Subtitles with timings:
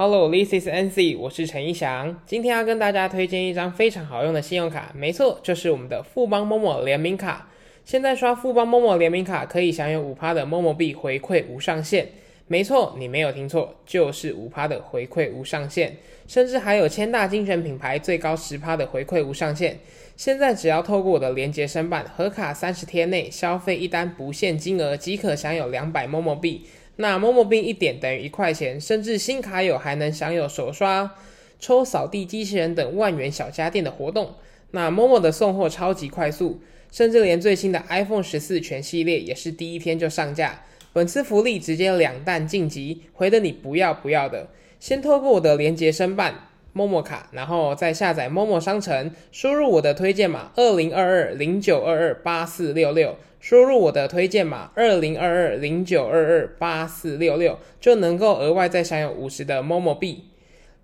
[0.00, 2.22] Hello, this is NC，我是陈一翔。
[2.24, 7.50] 今天要跟大家推荐一张非常好用的信用卡，没错，就是我们的富邦某某联名卡。
[7.84, 12.06] 现在刷富邦某某联名卡可以享有五趴的某某币回馈无上限。
[12.46, 15.96] 没错，你没有听错，就是五趴的回馈无上限，
[16.28, 19.80] 甚至还有千大精选品牌最高十趴的回馈无上限。
[20.16, 26.62] 现在只要透过我的连接申办，合卡三十天内消费一单不限金额即可享有两百某某币。
[27.00, 31.14] 那某某币一点等于一块钱，甚至新卡友还能享有手刷、
[31.60, 34.34] 抽扫地机器人等万元小家电的活动。
[34.72, 36.60] 那某某的送货超级快速，
[36.90, 40.64] 甚至连最新的 iPhone 十四全系列也是第一天就上架。
[40.92, 44.48] 本次福利直接两弹晋级，回的你不要不要的。
[44.80, 53.16] 先透过我的连接申办某某卡，然后再下载某某商城，输入我的推荐码二零二二零九二二八四六六。
[53.40, 60.24] 输入我的推荐码二零二二零九二二八四六六，就能够额外再享有五十的 Momo 币。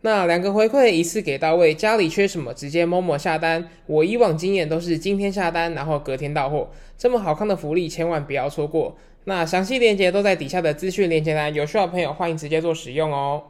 [0.03, 3.71] 那两个回馈一次给到位，家里缺什么直接 Momo 下单。
[3.87, 6.71] 我以往经验都是今天下单，然后隔天到货。
[6.99, 8.97] 这么好看的福利，千万不要错过。
[9.25, 13.43] 那详细链接都在底下的资讯链接栏，有需要的朋友欢迎直接做使用哦。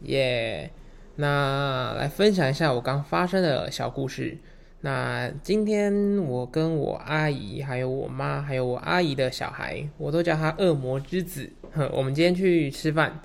[0.00, 0.70] 耶，
[1.14, 4.36] 那来分享一下我刚发生的小故事。
[4.82, 11.50] 那今天我跟我阿姨，还有我妈，还有我阿姨的小孩，我都叫他恶魔之子。
[11.92, 13.20] 我们今天去吃饭，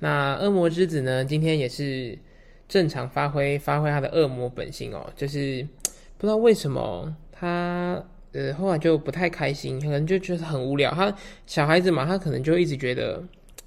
[0.00, 2.18] 那恶魔之子呢，今天也是
[2.68, 5.10] 正常发挥，发挥他的恶魔本性哦。
[5.16, 5.66] 就是
[6.18, 10.90] 不知道为什么他呃后来就不太开心，可能就觉得很无聊。
[10.90, 11.14] 他
[11.46, 13.22] 小孩子嘛，他可能就一直觉得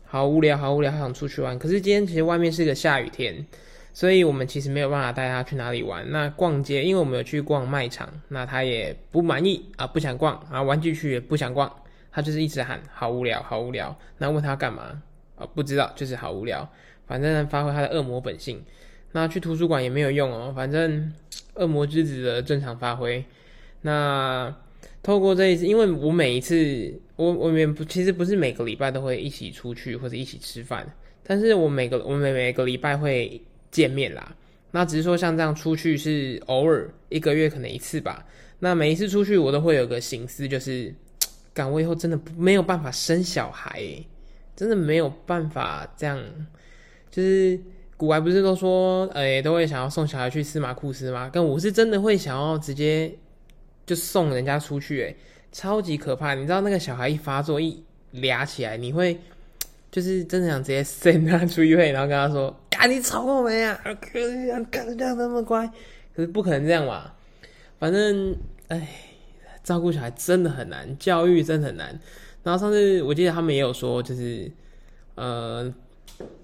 [0.06, 1.58] 好无聊，好无聊，好想出去玩。
[1.58, 3.44] 可是今天其实外面是个下雨天。
[3.92, 6.10] 所以我们其实没有办法带他去哪里玩。
[6.12, 11.70] 那逛街，因为我们有去逛卖场，那他也不满意啊，不想逛啊，玩具区也不想逛，
[12.12, 13.94] 他就是一直喊好无聊，好无聊。
[14.18, 15.02] 那问他干嘛
[15.36, 15.46] 啊？
[15.54, 16.70] 不知道，就是好无聊。
[17.08, 18.64] 反正发挥他的恶魔本性。
[19.12, 21.12] 那去图书馆也没有用哦，反正
[21.56, 23.26] 恶魔之子的正常发挥。
[23.82, 24.56] 那
[25.02, 30.88] 透过这一次，因为我每一次，我我们不，其实不是每个礼拜都会一起出去或者一起吃饭，
[31.24, 33.42] 但是我每个我每每个礼拜会。
[33.72, 34.36] 见面啦，
[34.72, 38.26] 那只是说像这样出去是偶尔一个月可能一次吧。
[38.60, 40.94] 那每一次出去我都会有个心思，就是
[41.54, 43.84] 赶我以后真的没有办法生小孩，
[44.56, 46.22] 真的没有办法这样。
[47.12, 47.60] 就是
[47.96, 51.30] 古玩不是都说，哎，都会想要送小孩去司马库斯吗？
[51.32, 53.14] 但我是真的会想要直接
[53.86, 55.16] 就送人家出去，哎，
[55.52, 56.34] 超级可怕。
[56.34, 59.18] 你知道那个小孩一发作一俩起来，你会。
[59.92, 63.80] 就是真的想直接 send 他出去会，然后跟他说：“赶紧吵过没啊？
[64.00, 65.68] 可想看人家那么乖，
[66.16, 67.12] 可是不可能这样嘛。
[67.80, 68.36] 反正，
[68.68, 68.88] 哎，
[69.64, 72.00] 照顾小孩真的很难，教育真的很难。
[72.44, 74.52] 然后上次我记得他们也有说，就是
[75.16, 75.74] 呃，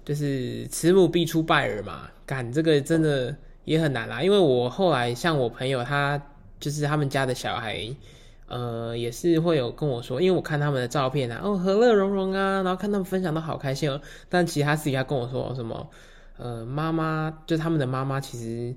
[0.04, 2.10] 就是慈母必出败儿嘛。
[2.26, 6.20] 赶这个真的也很难啦，因为我后来像我朋友，他
[6.58, 7.88] 就是他们家的小孩。
[8.48, 14.00] 呃，也是会有跟我说，因为我看他们的照片啊，哦，和乐融融啊，然后看他们分享都好开心哦。
[14.28, 15.90] 但其他私底下跟我说什么，
[16.36, 18.74] 呃，妈妈就他们的妈妈其实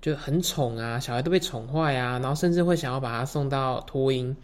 [0.00, 4.36] 就很宠啊，小孩都被宠坏啊，然后甚至会想要把他送到托婴。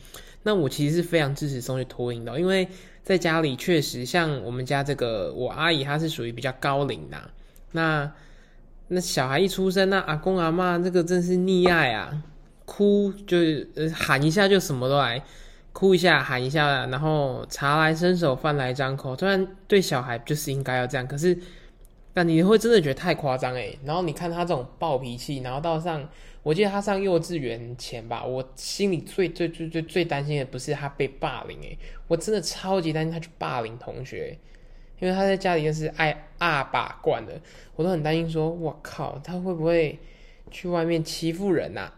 [0.42, 2.66] 那我其实是非常支持送去托婴的，因为
[3.03, 7.19] 在家里确实像我们家这个我阿姨，她是属于比较高龄的，
[7.72, 8.10] 那
[8.88, 12.22] 那小孩一出生，那阿公阿妈这个真是溺爱啊。
[12.70, 13.36] 哭就
[13.75, 15.20] 呃喊一下就什么都来，
[15.72, 19.16] 哭一下喊一下，然后茶来伸手饭来张口。
[19.19, 21.36] 虽然对小孩就是应该要这样，可是
[22.14, 23.76] 但你会真的觉得太夸张诶。
[23.84, 26.09] 然后你看他这种暴脾气，然后到上，
[26.44, 31.76] 我记得他上幼稚园前吧，我心里最最最最最担心的不是他被霸凌诶，
[32.06, 34.38] 我真的超级担心他去霸凌同学，
[35.00, 37.32] 因为他在家里就是爱阿爸惯的，
[37.75, 39.98] 我都很担心说，我靠，他会不会
[40.53, 41.91] 去外面欺负人呐？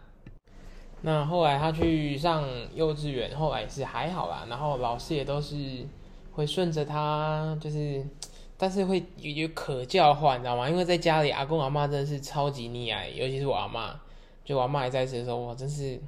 [1.05, 4.45] 那后来他去上幼稚园，后来是还好啦。
[4.49, 5.85] 然后老师也都是
[6.31, 8.01] 会顺着他，就是，
[8.57, 10.69] 但是会有有可教化，你知道吗？
[10.69, 13.99] 因为在家里，阿公阿妈真的是超级溺爱，尤其是我阿妈，
[14.45, 15.99] 就我阿妈还在世的时候，哇，真是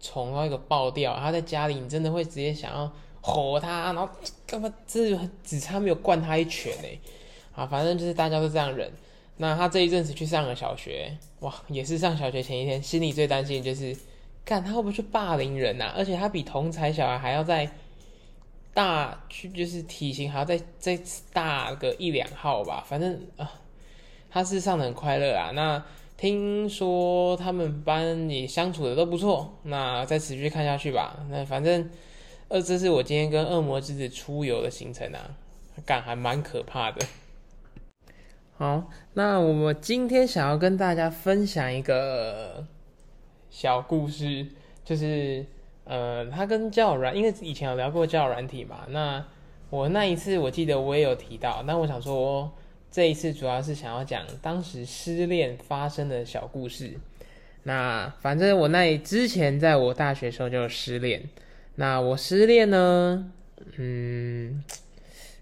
[0.00, 1.14] 宠到一个爆掉。
[1.18, 2.90] 他在家里，你真的会直接想要
[3.20, 4.08] 吼他，然后
[4.46, 4.72] 干嘛？
[4.86, 6.88] 这只差没有灌他一拳呢。
[7.54, 8.90] 啊，反正就是大家都这样忍。
[9.36, 13.94] 那他这一阵子去上了小学，哇，也是上小学前一天，心里最担心就是。
[14.48, 15.92] 看他会不会去霸凌人呐？
[15.94, 17.70] 而且他比同才小孩还要再
[18.72, 20.98] 大，去就是体型还要再再
[21.34, 22.82] 大个一两号吧。
[22.88, 23.52] 反正啊，
[24.30, 25.50] 他是上的很快乐啊。
[25.52, 25.84] 那
[26.16, 31.26] 听说他们班也相处的都不错，那再持续看下去吧。
[31.28, 31.90] 那反正，
[32.48, 35.30] 呃，这是我今天跟恶魔之子出游的行程啊，
[35.84, 37.04] 感还蛮可怕的。
[38.56, 42.66] 好，那我今天想要跟大家分享一个
[43.50, 44.46] 小故事，
[44.84, 45.44] 就是
[45.84, 48.86] 呃，他跟教软，因为以前有聊过教软体嘛。
[48.88, 49.24] 那
[49.70, 52.50] 我那一次我记得我也有提到，那我想说
[52.90, 56.92] 这一次主要是想要讲当时失恋发生的小故事。
[57.64, 61.22] 那反正我那之前在我大学时候就失恋，
[61.74, 63.30] 那我失恋呢，
[63.76, 64.64] 嗯，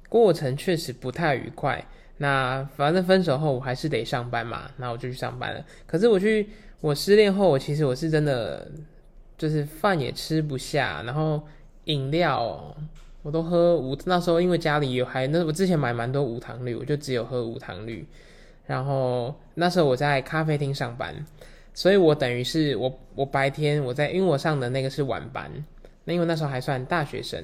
[0.08, 1.84] 过程确实不太愉快。
[2.18, 5.64] 那反正分手后我还是得上班嘛，那我就去上班了。
[5.86, 6.48] 可是我去
[6.80, 8.70] 我失恋后，我其实我是真的
[9.36, 11.42] 就是饭也吃不下，然后
[11.84, 12.76] 饮料
[13.22, 13.96] 我都喝无。
[14.04, 18.06] 那时候因为家里有还那我之前买蛮多无糖绿，我就只有喝无糖绿。
[18.66, 21.14] 然后那时候我在咖啡厅上班，
[21.72, 25.50] 所以我等于是我我白天我在因为我上的那个是晚班，
[26.04, 27.42] 那因为那时候还算大学生，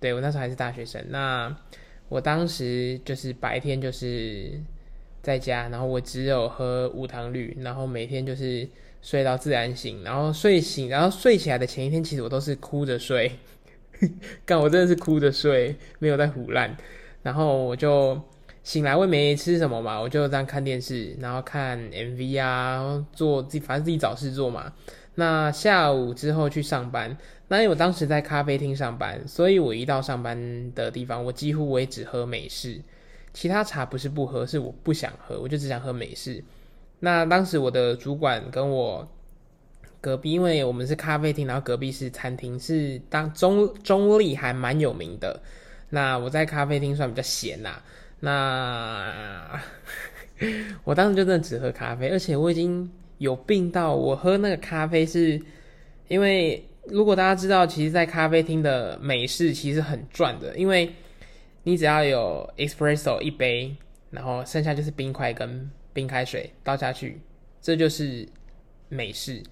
[0.00, 1.56] 对我那时候还是大学生那。
[2.10, 4.52] 我当时就是白天就是
[5.24, 8.68] 在家，然后我只有喝无糖绿，然后每天就是
[9.00, 13.32] 睡到自然醒，然后睡醒，然后睡起来的前一天，其实我都是哭着睡，
[14.44, 16.76] 干我真的是哭着睡，没有在胡乱。
[17.22, 18.20] 然后我就
[18.62, 24.72] 醒来，我也没吃什么嘛，我就这样看电视，然后看 MV 啊，做自己反正自己找事做嘛。
[25.14, 27.16] 那下午之后去上班，
[27.48, 32.80] 那因为我当时在咖啡厅上班，所以我一到上班的地方，我几乎我也只喝美式，
[33.34, 36.42] 其他茶不是不喝，是我不想喝，我就只想喝美式。
[37.00, 39.06] 那当时我的主管跟我
[40.00, 45.38] 隔壁，因为我们是咖啡厅，然后隔壁是餐厅，是当中中立还蛮有名的。
[45.90, 47.82] 那我在咖啡厅算比较闲呐，
[48.20, 49.60] 那
[50.84, 52.90] 我当时就真的只喝咖啡，而且我已经。
[53.18, 55.40] 有病到我喝那个咖啡是，
[56.08, 60.92] 因为如果大家知道，其实，在咖啡厅的美式其实很赚的，因为
[61.64, 63.74] 你只要有 espresso 一杯，
[64.10, 67.20] 然后剩下就是冰块跟冰开水倒下去，
[67.60, 68.28] 这就是
[68.88, 69.42] 美式。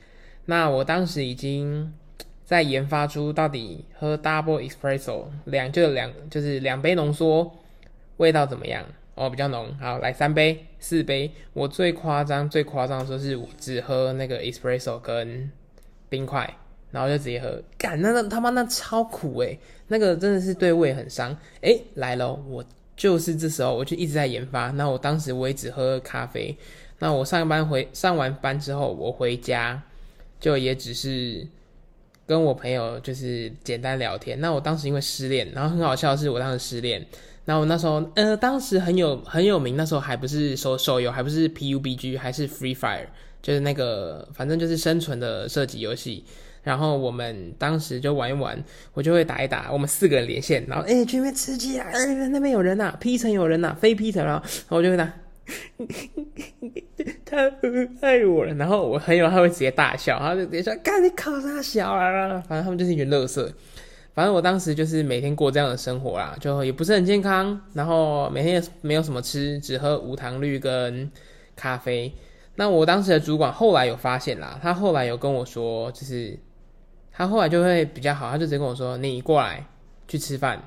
[0.45, 1.93] 那我当时已经
[2.45, 7.53] 在研发出到底喝 double espresso 两就两就是两杯浓缩
[8.19, 8.85] 味道怎么样。
[9.15, 11.31] 哦，比较浓，好，来三杯、四杯。
[11.53, 15.53] 我最夸张、最夸张的时候是只喝那个 espresso 跟
[16.09, 16.57] 冰块，
[16.93, 17.61] 然后就直接喝。
[17.77, 19.59] 干，那那他妈那超苦诶，
[19.89, 21.37] 那个真的是对胃很伤。
[21.63, 22.65] 哎，来了，我
[22.97, 24.71] 就是这时候我就一直在研发。
[24.71, 26.57] 那我当时我也只喝咖啡。
[27.01, 29.83] 那我上班回上完班之后，我回家
[30.39, 31.45] 就也只是
[32.27, 34.41] 跟我朋友就是简单聊天。
[34.41, 37.05] 那我当时因为失恋，然后很好笑的是我当时失恋。
[37.45, 43.07] 然后那时候，呃，当时很有很有名，那时候还不是手手游，还不是 PUBG，还是 Free Fire，
[43.43, 46.25] 就是那个反正就是生存的射击游戏。
[46.63, 48.63] 然后我们当时就玩一玩，
[48.95, 54.39] 我就会打一打，我们四个人连线，然后哎，这边吃鸡啊，哎，那边有人呐，P 层有人呐，非 P 层然
[54.69, 55.13] 后我就会打，
[57.25, 57.37] 他
[58.01, 62.43] 爱我了，然后我朋友他会直接大笑，然后就直接说，干你考啥小啊？
[62.49, 63.53] 反正他们就是一群乐色。
[64.15, 71.11] 反正我当时就是每天过这样的生活啦，就也不是很健康，然后每天也没有什么吃，只喝无糖绿跟
[71.57, 72.13] 咖啡。
[72.57, 76.39] 那我当时的主管后来有发现啦，他后来有跟我说，就是
[77.13, 79.65] 他后来就会比较好，他就直接跟我说：“你过来
[80.09, 80.63] 去吃饭，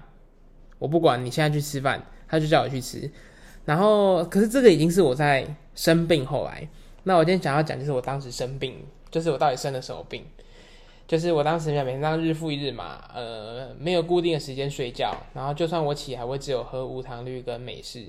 [0.80, 3.10] 我不管你现在去吃饭。”他就叫我去吃。
[3.66, 6.68] 然后，可是这个已经是我在生病后来。
[7.04, 10.25] 那我今天想要讲，就是我当时生病，就是我到底生了什么病。
[11.08, 18.08] 就是我当时每天这样日复一日嘛，呃，没有固定的时间睡觉，然后就算我起来，我只有喝无糖绿跟美式。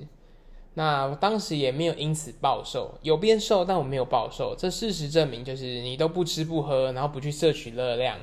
[0.78, 4.54] 那当时也没有因此暴瘦，有变瘦，但我没有暴瘦。
[4.54, 8.18] 这事实证明，就是你都不吃不喝，然后不去摄取热量，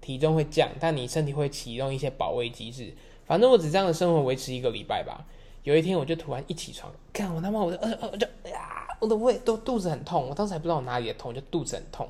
[0.00, 2.94] 体重会降，但你身体会启动一些保卫机制。
[3.26, 5.22] 反正我只这样的生活维持一个礼拜吧。
[5.64, 12.08] 有一天我就突然一起床，看我他妈我的呃呃就呀，我的胃都肚子很痛，我当时还不知道我哪里的痛，就肚子很痛。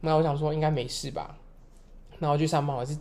[0.00, 1.36] 那我想说应该没事吧，
[2.18, 2.98] 那我去上班，我是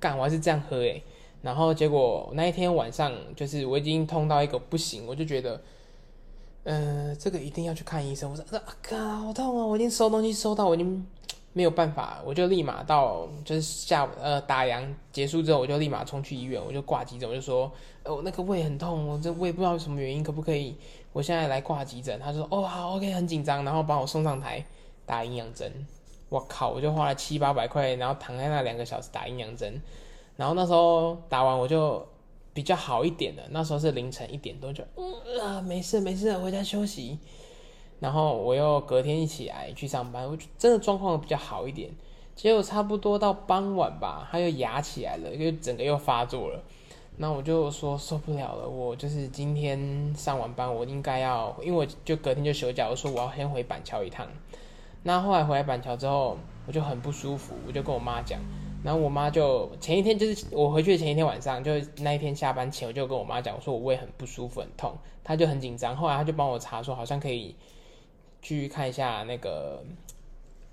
[0.00, 1.00] 干，我还是这样喝诶。
[1.42, 5.60] 然后结果那一天晚上，就是我已经痛到一个不行，我就觉得，
[6.64, 8.30] 呃，这个一定要去看医生。
[8.30, 9.64] 我说啊，靠，好痛啊！
[9.66, 11.06] 我已经收东西收到，我已经
[11.52, 20.76] 没有办法，我就立马到，就是下午呃打烊结束之后，我就立马冲去医院，我就挂急诊，我就说，呃，我那个胃很痛，我这胃不知道什么原因，可不可以
[21.12, 22.20] 我现在来挂急诊？
[22.20, 24.64] 他说，哦，好，OK，很紧张，然后把我送上台
[25.06, 25.72] 打营养针。
[26.28, 26.70] 我靠！
[26.70, 29.82] 我就花了七八百块，然后躺在那两个小时打营养针，
[30.40, 32.02] 然后那时候打完我就
[32.54, 33.42] 比较好一点了。
[33.50, 37.18] 那时候是凌晨一点多，就嗯啊，没事没事，回家休息。
[37.98, 41.90] 然后我又隔天一起来去上班，我真的状况比较好一点。
[42.34, 46.62] 结果差不多到傍晚吧，它又牙起来了，又整个又发作了。
[47.18, 54.26] 那我就说受不了了，我就是今天上完班，我应该要，因为我就隔天就休假，我说我要先回板桥一趟。
[55.02, 58.40] 那后来回来板桥之后，我就很不舒服，我就跟我妈讲，
[58.82, 67.54] 然后我妈就前一天就是我回去的前一天晚上，就那一天下班前，我就跟我妈讲，我说我胃很不舒服，很痛，她就很紧张，后来她就帮我查说好像可以
[68.40, 69.82] 去看一下那个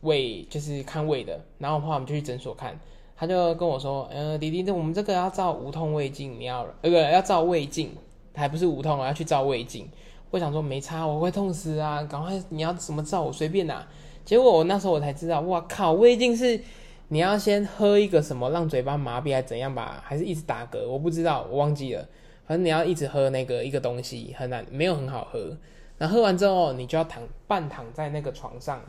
[0.02, 2.80] 胃，就是看胃的，然后后来我们就去诊所看。
[3.20, 7.92] 他就跟我说：“呃，弟弟，我们这个要照无痛胃镜，你要呃不要照胃镜，
[8.36, 9.90] 还不是无痛啊，要去照胃镜。”
[10.30, 12.04] 我想说没差，我会痛死啊！
[12.04, 13.84] 赶快你要怎么照我随便拿。
[14.24, 16.62] 结果我那时候我才知道，哇靠，胃镜是
[17.10, 20.02] 你要先喝一个什么让嘴巴麻痹还是怎样吧？
[20.06, 20.86] 还是一直打嗝？
[20.88, 22.08] 我不知道，我忘记了。
[22.46, 25.56] 反正你要一直喝那个一个东西，很难，没有很好喝。
[25.98, 28.82] 然后喝完之后，你就要躺半躺在那个床上，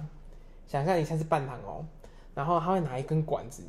[0.67, 1.85] 想象一下是半躺哦。
[2.35, 3.63] 然后他会拿一根管子。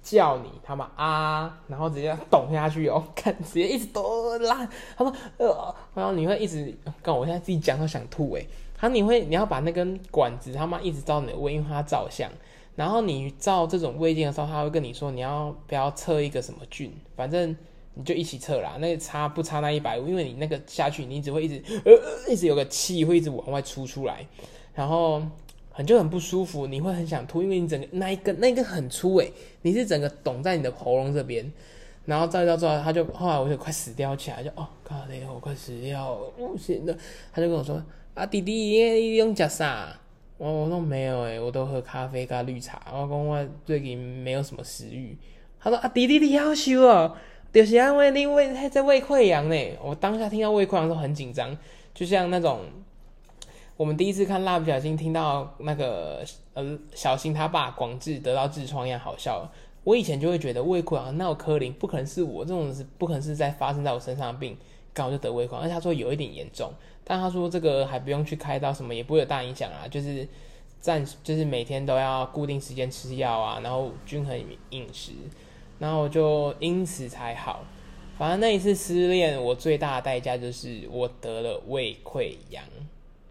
[0.00, 4.66] 叫你他妈啊，然后直接捅下去哦， 看直接一直都拉。
[4.96, 8.46] 他说呃，然后你会一直，跟我现在自己讲都想吐诶。
[8.76, 12.30] 他你会你要把那根管子他妈一直照你的胃，因为他照相。
[12.78, 17.56] 然后你照这种胃镜的时候，他会跟你说你要不要测一个什么菌，反正
[17.94, 18.76] 你就一起测啦。
[18.78, 20.06] 那个差不差那一百五？
[20.06, 24.24] 因为你那个下去，你只会一直呃，一直有个气会一直往外出出来，
[24.72, 25.20] 然后。
[25.70, 29.32] 很就很不舒服，你会很想吐，因为你整个那一根那一根很粗诶，
[29.62, 31.48] 你是整个懂在你的喉咙这边，
[32.04, 36.92] 然后照照照，他就后来我就快死掉起来，就哦，靠嘞，我快死掉，不行了。
[37.32, 37.80] 他就跟我说
[38.14, 39.96] 啊，弟弟，你用加啥？
[40.38, 42.80] 我我说没有诶，我都喝咖啡加绿茶。
[42.92, 45.16] 我讲我最近没有什么食欲。
[45.60, 47.14] 他说啊，弟弟你要求哦，
[47.52, 49.56] 就是因为你胃还在胃溃疡呢。
[49.82, 51.56] 我当下听到胃溃疡都很紧张，
[51.92, 52.60] 就像那种。
[53.76, 59.48] 我们第一次看蜡笔小新，听到那个呃小新他爸广志得到痔疮一样好笑。
[59.84, 64.56] 我以前就会觉得胃溃疡那有柯林，不可能是我这种是不可能是在发生在我身上的病，
[64.92, 65.60] 刚好就得胃溃疡。
[65.62, 66.72] 而且他说有一点严重，
[67.08, 70.28] 但他说这个还不用去开刀，什么也不会有大影响啊，就是
[70.78, 74.38] 暂时就是每天都要固定时间吃药啊，然后均衡
[74.70, 75.12] 饮食，
[75.78, 77.64] 然后就因此才好。
[78.18, 82.62] 反正那一次失恋，我最大的代价就是我得了胃溃疡。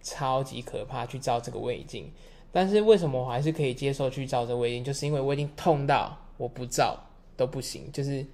[0.02, 2.10] 超级可怕，去照这个胃镜，
[2.50, 4.82] 但是为什么我还是可以接受去照这胃镜？
[4.82, 6.98] 就是因为我已经痛到我不照
[7.36, 7.92] 都不行。
[7.92, 8.26] 就是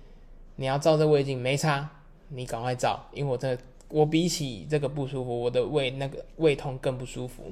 [0.58, 1.90] 你要照这胃镜没差，
[2.28, 3.58] 你赶快照，因为我这
[3.90, 7.52] 我比起这个不舒服，我的胃那个胃痛更不舒服。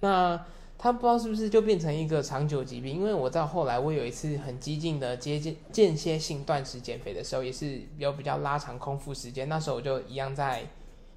[0.00, 0.44] 那
[0.78, 2.96] 他不知道是不是就变成一个长久疾病？
[2.96, 10.64] 因为我到后来，我有一次很激进的接近间歇性断食减肥的时候，也是有比较拉长空腹时间，那时候我就一样在。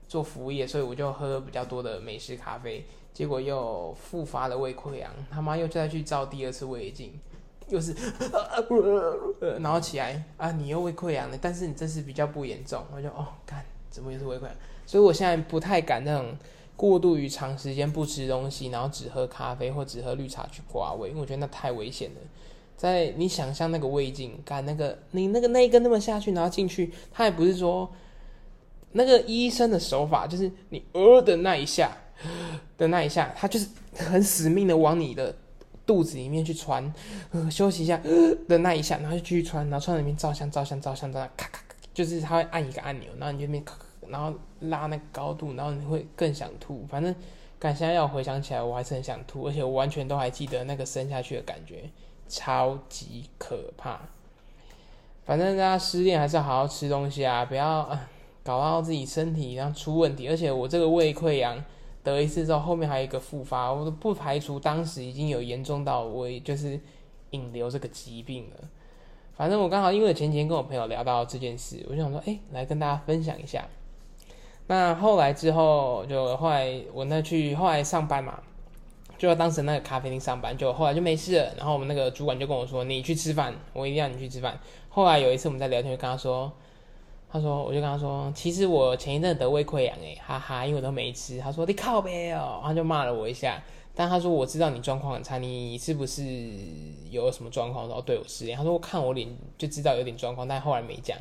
[0.08, 7.12] 做服务业，所以我就喝比较多的美式咖啡，结果又复发了胃溃疡，他妈又再去照第二次胃镜，
[7.70, 7.92] 又是，
[9.60, 13.66] 然后起来啊，你又胃溃疡了，但是你这次比较不严重，我就哦，看
[13.96, 14.52] 怎么又是胃溃疡，
[14.86, 16.38] 所以我现在不太敢那种
[16.76, 22.18] 过度于长时间不吃东西，然后只喝咖啡或只喝绿茶去刮胃，因为我觉得那太危险了。
[22.76, 27.90] 在你想象那个胃镜，干那个你那个那一根那么下去，然后进去，他也不是说。
[28.98, 31.92] 那个医生的手法就是你呃的那一下
[32.78, 35.36] 的那一下，他就是很死命的往你的
[35.86, 36.94] 肚子里面去穿，
[37.32, 38.00] 呃休息一下
[38.48, 46.86] 的那一下，然后就继续穿，然后穿里面照相照相照相照相，咔咔咔，就是他会按一个按钮，然后你就边咔咔，然后拉那个高度，然后你会更想吐。
[46.88, 47.14] 反正，
[47.60, 51.90] 感现在要回想起来，我还是很想吐，而且我完全都还记得那个伸下去的感觉，
[52.28, 54.00] 超级可怕。
[55.24, 58.10] 反正大家失恋还是好好吃东西啊，不要啊。
[58.44, 61.66] 搞到自己身体然后出问题，而且我这个胃溃疡
[62.04, 66.80] 得一次之后，后面还有一个复发，我都不排除当时已经有严重到我就是
[67.32, 68.70] 引流这个疾病了。
[69.36, 73.68] 反正我刚好因为前几天跟我朋友聊到这件事，我就想说，哎，来跟大家分享一下。
[74.68, 78.40] 那后来之后，就后来我那去后来上班嘛，
[79.18, 81.54] 就当时那个咖啡厅上班，就后来就没事了。
[81.58, 84.60] 然后我们那个主管就跟我说，你去吃饭，我一定要你去吃饭。
[84.90, 86.52] 后来有一次我们在聊天，就跟他说。
[87.28, 91.38] 他说，我就跟他说，其实我前一阵得胃溃疡，哎，哈哈，因为我都没吃。
[91.38, 93.62] 他说你靠呗哦，他就骂了我一下。
[93.94, 96.24] 但他说我知道你状况很差，你是不是
[97.10, 97.90] 有什么状况？
[97.90, 98.58] 然后对我失联。
[98.58, 101.18] 他说我看我脸就知道有点状况，但后来没讲。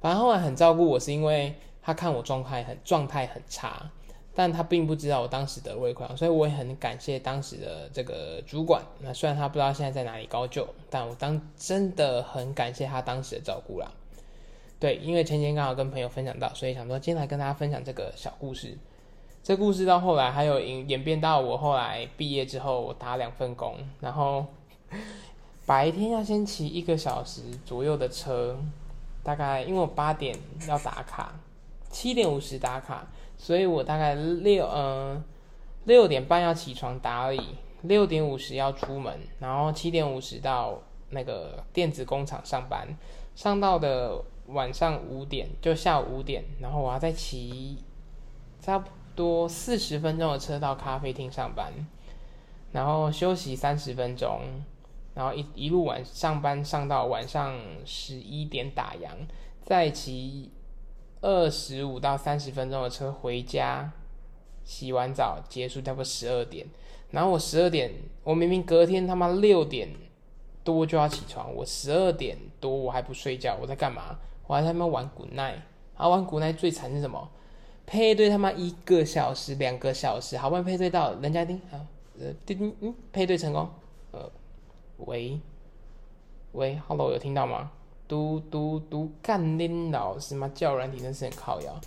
[0.00, 1.52] 反正后来很照顾我是因为
[1.82, 3.90] 他看我状态很状态很差，
[4.34, 8.82] 但他并不知道我当时得胃溃疡，所以我也很感谢当时的这个主管。
[9.00, 13.90] 那虽然他不知道现在在哪里高就，但我当真的很感谢他当时的照顾啦。
[14.78, 18.76] 对，因为前天刚好跟朋友分享到，所以想说今天来跟大家分享这个小故事。
[19.42, 24.46] 这故事到后来还有演演变到我后来毕业之后，我打两份工，然后
[25.66, 28.56] 白天要先骑一个小时左右的车，
[29.24, 30.36] 大概因为我八点
[30.68, 31.34] 要打卡，
[31.92, 33.06] 七点五十打卡，
[33.36, 35.22] 所以我大概六嗯
[35.84, 37.40] 六点半要起床打理，
[37.82, 42.88] 六点五十要出门，然后七点五十到那个电子工厂上班，
[43.36, 47.78] 上到的晚上五点就下午五点，然后我要再骑
[48.60, 51.70] 差不多四十分钟的车到咖啡厅上班，
[52.72, 54.40] 然后休息三十分钟。
[55.14, 59.10] 然后一一路晚上班上到晚上十一点打烊，
[59.62, 60.50] 再骑
[61.22, 63.90] 二十五到三十分钟的车回家，
[64.64, 66.66] 洗完澡结束差不多十二点。
[67.10, 67.90] 然后我十二点，
[68.22, 69.88] 我明明隔天他妈六点
[70.62, 74.18] 多就要起床，我十二点多我还不睡觉，我在干嘛？
[74.46, 75.52] 我还在那边玩古奈。
[75.96, 77.30] 然后玩古奈最惨是什么？
[77.86, 81.86] 配对他妈一个小时、两个小时，好不容易配对到人家叮啊，
[82.18, 83.68] 呃叮嗯配对成功，
[84.10, 84.30] 呃。
[84.98, 85.40] 喂，
[86.52, 87.72] 喂，Hello，有听到吗？
[88.12, 90.52] 嘟嘟嘟，干拎老师吗？
[90.54, 91.80] 教软体真是很靠摇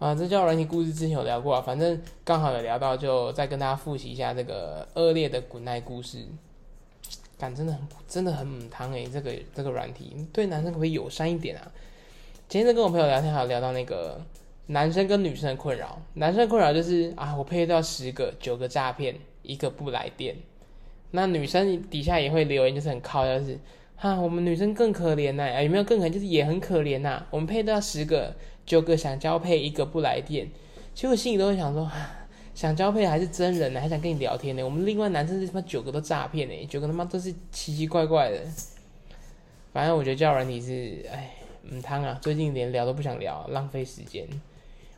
[0.00, 0.12] 啊！
[0.12, 6.26] 这教软体故事之前有聊过啊，反正刚好有聊到，就再跟大家复习一下这个恶劣的滚奈故事。
[7.38, 11.70] 感真的很真的很母汤诶，这个这个软体对男生可不可以友善一点啊？
[12.48, 14.20] 今天在跟我朋友聊天，还有聊到那个
[14.66, 16.02] 男生跟女生的困扰。
[16.14, 20.34] 男生困扰就是啊，我配到十个九个诈骗，一个不来电。
[21.12, 23.56] 那女生底下也会留言，就是很靠，就是
[23.96, 26.10] 哈，我们女生更可怜呐，有没有更可怜？
[26.10, 27.24] 就是也很可怜呐。
[27.30, 28.34] 我们配到十个，
[28.66, 30.48] 九个想交配，一个不来电。
[30.94, 31.90] 其实我心里都会想说，
[32.54, 34.62] 想交配还是真人呢，还想跟你聊天呢。
[34.62, 38.40] 我们另外男生是他妈九个都诈骗呢，九个他妈都是奇奇怪怪的。
[39.72, 44.26] 反正我觉得交友软体是，哎，嗯，汤啊，最近连聊都不想聊，浪费时间。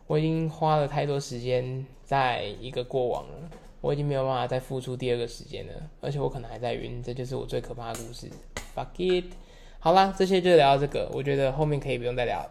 [0.06, 3.50] 我已经花了太多时间在一个过往了。
[3.80, 8.28] 我已经没有办法再付出第二个时间了，而且我可能还在晕，这就是我最可怕的故事。
[8.76, 9.32] Fuck it！
[9.78, 12.46] 好啦，这些就聊到这个，我觉得后面可以不用再聊，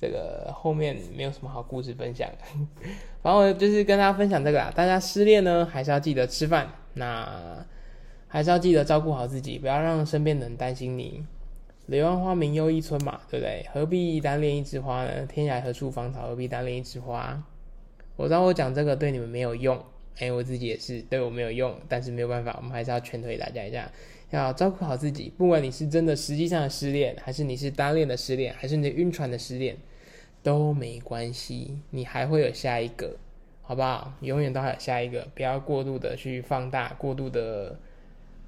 [0.00, 2.28] 这个后面没有什么好故事分享。
[3.22, 7.64] 反正我就是跟大家分享这个啦，大家失恋呢还是要记得吃饭，那
[8.26, 11.24] 还是要记得照顾好自己，不要让身边的人担心你。
[11.86, 13.64] 柳暗花明又一村嘛，对不对？
[13.72, 15.24] 何必单恋一枝花呢？
[15.26, 16.26] 天涯何处芳草？
[16.28, 17.42] 何必单恋一枝花？
[18.16, 19.82] 我知道我讲这个对你们没有用。
[20.18, 23.90] 哎，我自己也是对我没有用，但是没有办法，我们还是要劝退大家一下，
[24.30, 25.32] 要照顾好自己。
[25.36, 29.76] 不管你是真的实际上的失恋，还是你是单恋的失恋，还是你晕船的失恋，
[30.42, 33.16] 都没关系，你还会有下一个，
[33.62, 34.12] 好不好？
[34.20, 37.78] 永远都还有下一个，不要过度的去放大，过度的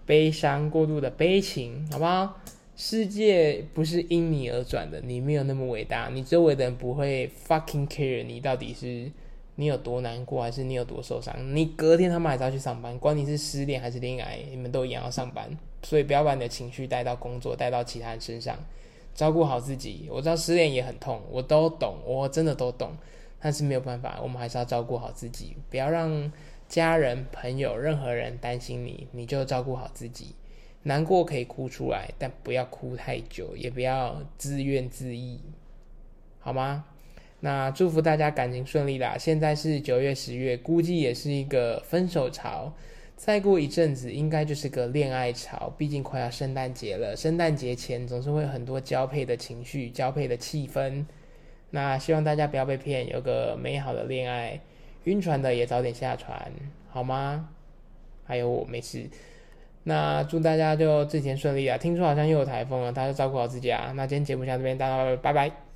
[0.04, 2.40] 悲伤，过度的悲情，好不好？
[2.76, 9.10] 世界不是因你而转的，你没有那么伟大，你周围的人不会 fucking care 你到底是。
[9.56, 11.36] 你有多难过，还是你有多受伤？
[11.54, 15.50] 你隔天他们还是要去上班，管你是失恋还是恋爱，你们都一样要上班。
[15.82, 18.56] 所以不要把你的情绪带到工作，带到其他人身上，
[19.14, 20.08] 照顾好自己。
[20.10, 22.92] 我知道失恋也很痛，我都懂，我真的都懂。
[23.40, 26.30] 但是没有办法，我们还是要照顾好自己，不要让
[26.68, 30.34] 家人、朋友、任何人担心你，你就照顾好自己。
[30.82, 35.38] 难过可以哭出来，但不要哭太久，也不要自怨自艾，
[36.38, 36.84] 好吗？
[37.40, 39.16] 那祝福大家感情顺利啦！
[39.18, 42.70] 现在是九月、十月，估计也是一个分手潮。
[43.20, 45.70] 再过一阵子，应该就是个恋爱潮。
[45.76, 51.04] 毕竟快要圣诞节了，圣诞节前总是会有很多交配的情绪、交配的气氛。
[51.68, 54.58] 那希望大家不要被骗，有个美好的恋爱。
[55.04, 56.50] 晕船的也早点下船，
[56.88, 57.50] 好吗？
[58.24, 59.06] 还有我没事。
[59.82, 61.76] 那祝大家就之前顺利啊！
[61.76, 63.92] 听说好像又有台风了，大家照顾好自己啊！
[63.94, 65.69] 那今天节目就到这边，大家拜拜。